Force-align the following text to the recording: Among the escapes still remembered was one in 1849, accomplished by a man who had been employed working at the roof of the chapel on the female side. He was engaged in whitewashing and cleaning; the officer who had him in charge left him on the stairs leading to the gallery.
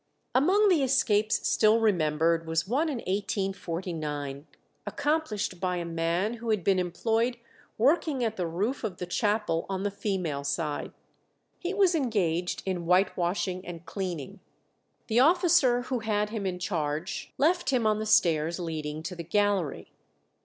Among 0.33 0.69
the 0.69 0.81
escapes 0.81 1.47
still 1.47 1.79
remembered 1.79 2.47
was 2.47 2.67
one 2.67 2.89
in 2.89 2.95
1849, 3.05 4.47
accomplished 4.87 5.59
by 5.59 5.75
a 5.75 5.85
man 5.85 6.37
who 6.37 6.49
had 6.49 6.63
been 6.63 6.79
employed 6.79 7.37
working 7.77 8.23
at 8.23 8.35
the 8.35 8.47
roof 8.47 8.83
of 8.83 8.97
the 8.97 9.05
chapel 9.05 9.67
on 9.69 9.83
the 9.83 9.91
female 9.91 10.43
side. 10.43 10.91
He 11.59 11.75
was 11.75 11.93
engaged 11.93 12.63
in 12.65 12.77
whitewashing 12.87 13.63
and 13.63 13.85
cleaning; 13.85 14.39
the 15.05 15.19
officer 15.19 15.83
who 15.83 15.99
had 15.99 16.31
him 16.31 16.47
in 16.47 16.57
charge 16.57 17.31
left 17.37 17.69
him 17.69 17.85
on 17.85 17.99
the 17.99 18.07
stairs 18.07 18.57
leading 18.59 19.03
to 19.03 19.15
the 19.15 19.23
gallery. 19.23 19.91